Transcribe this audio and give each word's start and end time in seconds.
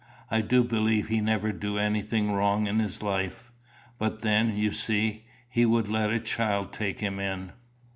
I 0.31 0.41
do 0.41 0.63
believe 0.63 1.09
he 1.09 1.21
never 1.21 1.51
do 1.51 1.77
anything 1.77 2.31
wrong 2.31 2.65
in 2.65 2.79
his 2.79 3.03
life. 3.03 3.51
But 3.99 4.21
then, 4.23 4.57
you 4.57 4.71
see, 4.71 5.27
he 5.47 5.63
would 5.63 5.89
let 5.89 6.09
a 6.09 6.19
child 6.19 6.73
take 6.73 7.01
him 7.01 7.19
in." 7.19 7.51